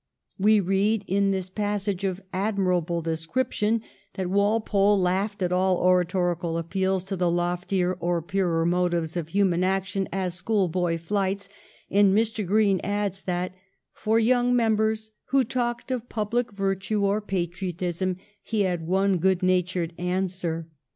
We 0.39 0.59
read 0.59 1.03
in 1.05 1.29
this 1.29 1.51
passage 1.51 2.03
of 2.03 2.23
admirable 2.33 3.03
description 3.03 3.83
that 4.15 4.31
Walpole 4.31 4.99
laughed 4.99 5.43
at 5.43 5.51
all 5.51 5.77
oratorical 5.77 6.57
appeals 6.57 7.03
to 7.03 7.15
the 7.15 7.29
loftier 7.29 7.93
or 7.99 8.19
purer 8.23 8.65
motives 8.65 9.15
of 9.15 9.27
human 9.27 9.63
action 9.63 10.09
as 10.11 10.33
schoolboy 10.33 10.97
flights, 10.97 11.49
and 11.91 12.17
Mr. 12.17 12.43
Green 12.47 12.81
adds 12.83 13.21
that,' 13.25 13.53
for 14.03 14.17
young 14.17 14.55
members 14.55 15.11
who 15.25 15.43
talked 15.43 15.91
of 15.91 16.09
pubUc 16.09 16.51
virtue 16.51 17.05
or 17.05 17.21
patriotism 17.21 18.17
he 18.41 18.61
had 18.61 18.87
one 18.87 19.19
good 19.19 19.43
natured 19.43 19.93
answer.' 19.99 20.67